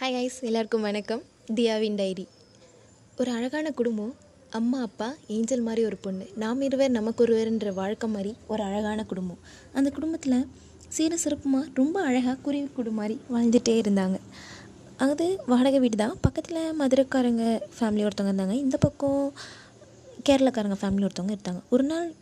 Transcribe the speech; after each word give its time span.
Hi 0.00 0.16
guys 0.16 0.42
எல்லாருக்கும் 0.42 0.80
வணக்கம். 0.80 1.22
தியாவின் 1.54 1.94
டைரி. 1.94 2.28
ஒரு 3.18 3.30
அழகான 3.30 3.70
குடும்பம். 3.70 4.14
அம்மா 4.50 4.80
அப்பா 4.80 5.14
ஏஞ்சல் 5.28 5.60
மாதிரி 5.60 5.84
ஒரு 5.84 5.96
பொண்ணு. 5.96 6.26
நாம் 6.36 6.60
இருவர் 6.60 6.90
நமக்கு 6.90 7.26
ஒருவர்ன்ற 7.26 7.74
வாழ்க்கை 7.74 8.10
மாதிரி 8.10 8.36
ஒரு 8.46 8.62
அழகான 8.62 9.04
குடும்பம். 9.04 9.38
அந்த 9.72 9.90
குடும்பத்தில் 9.90 10.46
சீர 10.88 11.16
சிறப்புமாக 11.24 11.66
ரொம்ப 11.74 12.02
அழகாக 12.02 12.36
குருவி 12.42 12.68
குடு 12.74 12.90
மாதிரி 12.90 13.20
வாழ்ந்துகிட்டே 13.34 13.80
இருந்தாங்க. 13.80 14.18
அது 14.96 15.40
வாடகை 15.46 15.80
வீடு 15.80 15.96
தான். 15.96 16.16
பக்கத்தில் 16.20 16.80
மதுரைக்காரங்க 16.80 17.60
ஃபேமிலி 17.80 18.08
ஒருத்தவங்க 18.08 18.32
இருந்தாங்க. 18.36 18.52
இந்த 18.52 18.76
பக்கம் 18.76 19.32
கேரளாக்காரங்க 20.28 20.76
ஃபேமிலி 20.82 21.08
ஒருத்தவங்க 21.08 21.36
இருந்தாங்க. 21.38 21.60
ஒரு 21.70 21.84
நாள் 21.84 22.14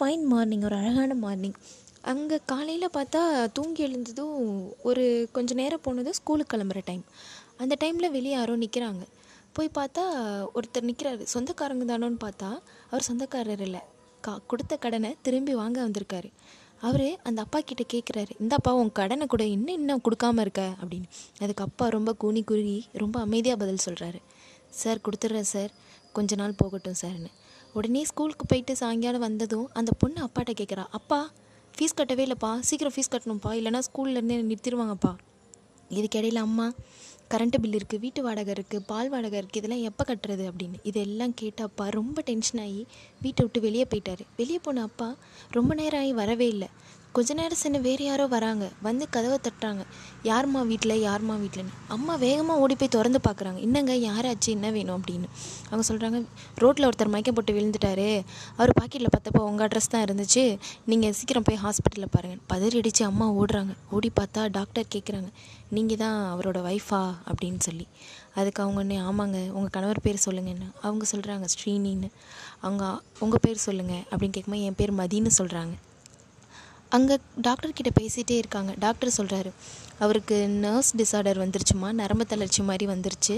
ஃபைன் 0.00 0.22
மார்னிங் 0.22 0.62
ஒரு 0.62 0.76
அழகான 0.76 1.14
மார்னிங் 1.14 1.54
அங்கே 2.10 2.36
காலையில் 2.46 2.94
பார்த்தா 2.96 3.20
தூங்கி 3.56 3.82
எழுந்ததும் 3.82 4.38
ஒரு 4.82 5.04
கொஞ்சம் 5.32 5.60
நேரம் 5.62 5.82
போனதும் 5.82 6.16
ஸ்கூலுக்கு 6.18 6.52
கிளம்புற 6.52 6.80
டைம் 6.84 7.04
அந்த 7.56 7.74
டைமில் 7.82 8.14
வெளியே 8.16 8.34
யாரோ 8.36 8.54
நிற்கிறாங்க 8.56 9.04
போய் 9.56 9.76
பார்த்தா 9.78 10.04
ஒருத்தர் 10.56 10.88
நிற்கிறாரு 10.90 11.24
சொந்தக்காரங்க 11.34 11.84
தானோன்னு 11.90 12.18
பார்த்தா 12.24 12.48
அவர் 12.90 13.06
சொந்தக்காரர் 13.08 13.60
இல்லை. 13.60 13.82
கா 14.20 14.32
கொடுத்த 14.50 14.74
கடனை 14.76 15.10
திரும்பி 15.22 15.54
வாங்க 15.60 15.78
வந்திருக்காரு. 15.86 16.28
அவர் 16.80 17.06
அந்த 17.22 17.38
அப்பா 17.44 17.58
கிட்ட 17.60 17.84
கேட்குறாரு 17.92 18.32
இந்தாப்பா 18.42 18.70
உன் 18.80 18.92
கடனை 18.92 19.26
கூட. 19.26 19.44
இன்னும் 19.56 19.78
இன்னும் 19.80 20.02
கொடுக்காம 20.06 20.40
இருக்க 20.40 20.62
அப்படின்னு. 20.82 21.08
அதுக்கு 21.42 21.64
அப்பா 21.64 21.86
ரொம்ப 21.88 22.12
கூனி 22.22 22.42
குறுகி 22.42 22.78
ரொம்ப 23.02 23.16
அமைதியாக 23.20 23.58
பதில் 23.62 23.84
சொல்கிறாரு 23.86 24.20
சார் 24.80 25.00
கொடுத்துட்றேன் 25.06 25.50
சார். 25.54 25.72
கொஞ்ச 26.12 26.34
நாள் 26.40 26.58
போகட்டும் 26.62 26.98
சார்னு. 27.02 27.30
உடனே 27.72 28.02
ஸ்கூலுக்கு 28.04 28.46
போயிட்டு 28.46 28.76
சாயங்காலம் 28.76 29.24
வந்ததும் 29.28 29.66
அந்த 29.72 29.92
பொண்ணு 30.02 30.20
அப்பாட்ட 30.26 30.52
கேட்குறா 30.60 30.84
அப்பா 30.98 31.20
ஃபீஸ் 31.76 31.96
கட்டவே 31.98 32.22
இல்லைப்பா. 32.26 32.50
சீக்கிரம் 32.68 32.94
ஃபீஸ் 32.94 33.12
கட்டணும்ப்பா. 33.14 33.52
இல்லைனா 33.60 33.80
ஸ்கூல்லேருந்து 33.86 34.36
நிறுத்திடுவாங்கப்பா. 34.50 35.12
இதுக்கிடையில் 35.96 36.40
அம்மா 36.46 36.66
கரண்ட்டு 37.32 37.58
பில் 37.62 37.76
இருக்குது 37.78 38.02
வீட்டு 38.04 38.20
வாடகை 38.22 38.52
இருக்குது 38.54 38.84
பால் 38.90 39.08
வாடகை 39.12 39.36
இருக்குது 39.40 39.60
இதெல்லாம் 39.60 39.84
எப்போ 39.90 40.02
கட்டுறது 40.08 40.44
அப்படின்னு. 40.50 40.78
இதெல்லாம் 40.90 41.34
கேட்ட 41.40 41.62
அப்பா 41.68 41.84
ரொம்ப 41.98 42.22
டென்ஷன் 42.30 42.60
ஆகி 42.64 42.82
வீட்டை 43.24 43.42
விட்டு 43.44 43.60
வெளியே 43.66 43.86
போயிட்டாரு. 43.92 44.24
வெளியே 44.40 44.60
போன 44.66 44.82
அப்பா 44.88 45.08
ரொம்ப 45.56 45.74
நேரம் 45.80 46.00
ஆகி 46.00 46.12
வரவே 46.22 46.48
இல்லை. 46.54 46.68
கொஞ்ச 47.16 47.34
நேரம் 47.34 47.60
சென்று 47.62 47.80
வேறு 47.80 48.04
யாரோ 48.04 48.26
வராங்க. 48.26 48.64
வந்து 48.82 49.04
கதவை 49.08 49.38
தட்டுறாங்க. 49.38 49.82
யாரும்மா 50.24 50.60
வீட்டில்? 50.66 50.94
யாரும்மா 51.02 51.34
வீட்டில்னு. 51.42 51.72
அம்மா 51.88 52.14
வேகமாக 52.14 52.60
ஓடி 52.60 52.74
போய் 52.74 52.88
திறந்து 52.88 53.20
பார்க்குறாங்க. 53.28 53.58
என்னங்க? 53.66 53.92
யாராச்சு? 53.94 54.46
என்ன 54.46 54.70
வேணும்? 54.70 55.02
அப்படின்னு. 55.02 55.28
அவங்க 55.70 55.84
சொல்கிறாங்க 55.88 56.18
ரோட்டில் 56.54 56.88
ஒருத்தர் 56.88 57.08
மயக்கம் 57.08 57.34
போட்டு 57.34 57.52
விழுந்துட்டாரு. 57.58 58.24
அவர் 58.56 58.72
பாக்கெட்டில் 58.80 59.12
பார்த்தப்போ 59.16 59.38
உங்கள் 59.38 59.68
அட்ரஸ் 59.68 59.90
தான் 59.90 60.04
இருந்துச்சு. 60.04 60.58
நீங்கள் 60.84 61.12
சீக்கிரம் 61.12 61.42
போய் 61.42 61.60
ஹாஸ்பிட்டலில் 61.62 62.10
பாருங்கள் 62.10 62.42
பதறி 62.52 62.76
அடித்து 62.76 63.04
அம்மா 63.04 63.28
ஓடுறாங்க. 63.30 63.74
ஓடி 63.90 64.10
பார்த்தா 64.20 64.48
டாக்டர் 64.50 64.90
கேட்குறாங்க 64.94 65.30
நீங்கள் 65.68 65.96
தான் 65.96 66.18
அவரோட 66.34 66.58
ஒய்ஃபா 66.72 67.02
அப்படின்னு 67.30 67.60
சொல்லி. 67.60 67.88
அதுக்கு 68.34 68.62
அவங்க 68.62 68.80
என்ன 68.80 69.00
ஆமாங்க. 69.10 69.38
உங்கள் 69.50 69.74
கணவர் 69.78 70.04
பேர் 70.06 70.24
சொல்லுங்கன்னு. 70.26 70.68
அவங்க 70.82 71.06
சொல்கிறாங்க 71.16 71.44
ஸ்ரீனின்னு. 71.56 72.10
அவங்க 72.60 72.84
உங்கள் 73.18 73.42
பேர் 73.42 73.66
சொல்லுங்கள் 73.68 74.04
அப்படின்னு 74.10 74.36
கேட்கும்போது 74.36 74.62
என் 74.62 74.80
பேர் 74.82 74.94
மதின்னு 74.94 75.30
சொல்கிறாங்க. 75.38 75.74
அங்கே 76.96 77.14
டாக்டர்கிட்ட 77.46 77.90
பேசிகிட்டே 78.00 78.36
இருக்காங்க. 78.42 78.70
டாக்டர் 78.84 79.10
சொல்கிறாரு 79.16 79.50
அவருக்கு 80.04 80.36
நர்ஸ் 80.64 80.90
டிஸார்டர் 81.00 81.40
வந்துருச்சுமா? 81.42 81.88
நரம்பு 82.00 82.24
தளர்ச்சி 82.32 82.62
மாதிரி 82.68 82.84
வந்துருச்சு. 82.92 83.36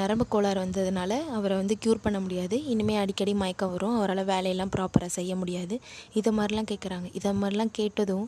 நரம்பு 0.00 0.24
கோளாறு 0.32 0.60
வந்ததுனால 0.64 1.12
அவரை 1.38 1.54
வந்து 1.60 1.74
க்யூர் 1.84 2.04
பண்ண 2.06 2.18
முடியாது. 2.24 2.58
இனிமேல் 2.72 3.00
அடிக்கடி 3.02 3.34
மயக்கம் 3.42 3.72
வரும். 3.74 3.96
அவரால் 3.98 4.28
வேலையெல்லாம் 4.32 4.72
ப்ராப்பராக 4.76 5.10
செய்ய 5.18 5.32
முடியாது. 5.42 5.76
இதை 6.20 6.32
மாதிரிலாம் 6.38 6.70
கேட்குறாங்க 6.72 7.08
இதை 7.20 7.32
மாதிரிலாம் 7.42 7.72
கேட்டதும் 7.80 8.26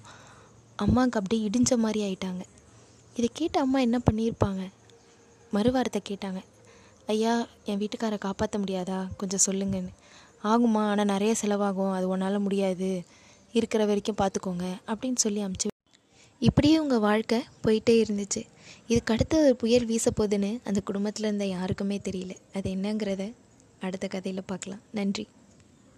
அம்மாவுக்கு 0.84 1.20
அப்படியே 1.20 1.42
இடிஞ்ச 1.48 1.78
மாதிரி 1.84 2.00
ஆயிட்டாங்க. 2.08 2.42
இதை 3.18 3.28
கேட்ட 3.40 3.56
அம்மா 3.66 3.78
என்ன 3.86 3.98
பண்ணியிருப்பாங்க? 4.08 4.64
மறுவாரத்தை 5.52 6.00
கேட்டாங்க. 6.10 6.40
ஐயா 7.12 7.32
என் 7.70 7.80
வீட்டுக்காரை 7.82 8.18
காப்பாற்ற 8.26 8.56
முடியாதா? 8.64 8.98
கொஞ்சம் 9.20 9.44
சொல்லுங்கன்னு. 9.46 9.92
ஆகுமா 10.50 10.82
ஆனால் 10.90 11.10
நிறைய 11.14 11.32
செலவாகும். 11.42 11.94
அது 11.98 12.06
உன்னால் 12.14 12.44
முடியாது. 12.46 12.90
இருக்கிற 13.52 13.84
வரைக்கும் 13.84 14.16
பார்த்துக்கோங்க 14.20 14.64
அப்படின்னு 14.86 15.16
சொல்லி 15.16 15.44
அமுச்சு 15.44 15.66
இப்படியே 16.38 16.78
உங்கள் 16.78 16.98
வாழ்க்கை 16.98 17.38
போயிட்டே 17.64 17.90
இருந்துச்சு. 17.90 18.46
இதுக்கு 18.86 19.14
அடுத்து 19.14 19.44
ஒரு 19.44 19.56
புயல் 19.56 19.84
வீச 19.84 20.10
போகுதுன்னு 20.20 20.60
அந்த 20.64 20.80
குடும்பத்தில் 20.80 21.26
இருந்த 21.26 21.46
யாருக்குமே 21.46 22.00
தெரியல. 22.04 22.36
அது 22.54 22.70
என்னங்கிறத 22.70 23.32
அடுத்த 23.80 24.06
கதையில் 24.06 24.42
பார்க்கலாம். 24.46 24.80
நன்றி. 24.90 25.28